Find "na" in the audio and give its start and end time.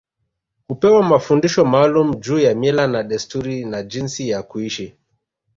2.87-3.03, 3.65-3.83